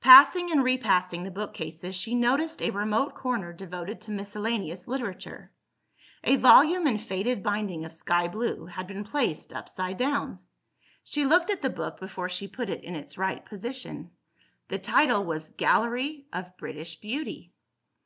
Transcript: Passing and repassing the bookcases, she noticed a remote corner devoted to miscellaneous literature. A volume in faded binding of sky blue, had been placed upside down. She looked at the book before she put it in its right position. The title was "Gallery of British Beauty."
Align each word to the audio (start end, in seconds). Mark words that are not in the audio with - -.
Passing 0.00 0.50
and 0.50 0.64
repassing 0.64 1.22
the 1.22 1.30
bookcases, 1.30 1.94
she 1.94 2.14
noticed 2.14 2.62
a 2.62 2.70
remote 2.70 3.14
corner 3.14 3.52
devoted 3.52 4.00
to 4.00 4.10
miscellaneous 4.10 4.88
literature. 4.88 5.52
A 6.24 6.36
volume 6.36 6.86
in 6.86 6.96
faded 6.96 7.42
binding 7.42 7.84
of 7.84 7.92
sky 7.92 8.26
blue, 8.26 8.64
had 8.64 8.86
been 8.86 9.04
placed 9.04 9.52
upside 9.52 9.98
down. 9.98 10.38
She 11.04 11.26
looked 11.26 11.50
at 11.50 11.60
the 11.60 11.68
book 11.68 12.00
before 12.00 12.30
she 12.30 12.48
put 12.48 12.70
it 12.70 12.84
in 12.84 12.94
its 12.96 13.18
right 13.18 13.44
position. 13.44 14.12
The 14.68 14.78
title 14.78 15.22
was 15.26 15.50
"Gallery 15.50 16.26
of 16.32 16.56
British 16.56 16.94
Beauty." 16.98 17.52